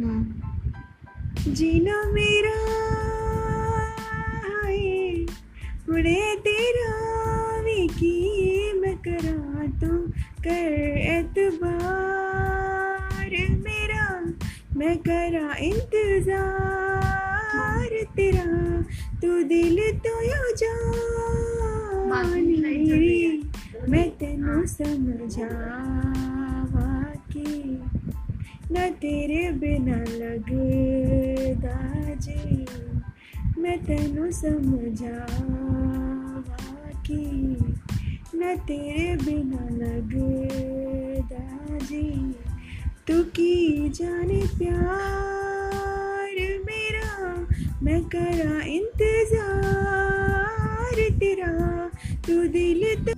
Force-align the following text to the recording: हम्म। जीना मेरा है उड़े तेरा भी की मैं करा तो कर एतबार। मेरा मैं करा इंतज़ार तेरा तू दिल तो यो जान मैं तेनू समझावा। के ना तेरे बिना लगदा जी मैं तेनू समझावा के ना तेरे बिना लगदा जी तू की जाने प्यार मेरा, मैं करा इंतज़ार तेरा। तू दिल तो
हम्म। 0.00 1.52
जीना 1.52 1.96
मेरा 2.12 2.58
है 4.44 5.26
उड़े 5.88 6.36
तेरा 6.46 6.92
भी 7.62 7.88
की 7.88 8.72
मैं 8.80 8.96
करा 8.98 9.66
तो 9.80 9.92
कर 10.44 10.72
एतबार। 11.16 13.30
मेरा 13.58 14.06
मैं 14.76 14.96
करा 14.98 15.54
इंतज़ार 15.60 16.28
तेरा 18.16 18.48
तू 19.22 19.30
दिल 19.42 19.76
तो 19.98 20.22
यो 20.22 20.56
जान 20.56 20.90
मैं 23.90 24.10
तेनू 24.10 24.66
समझावा। 24.66 26.20
के 26.90 26.99
ना 28.72 28.88
तेरे 28.88 29.52
बिना 29.52 29.96
लगदा 29.96 32.14
जी 32.14 32.66
मैं 33.58 33.84
तेनू 33.84 34.30
समझावा 34.30 35.16
के 37.06 37.24
ना 38.38 38.56
तेरे 38.56 39.16
बिना 39.16 39.76
लगदा 39.76 41.78
जी 41.78 42.34
तू 43.08 43.22
की 43.22 43.88
जाने 43.88 44.58
प्यार 44.58 46.64
मेरा, 46.64 47.46
मैं 47.82 48.04
करा 48.04 48.64
इंतज़ार 48.64 51.18
तेरा। 51.18 51.90
तू 52.26 52.48
दिल 52.48 53.04
तो 53.04 53.12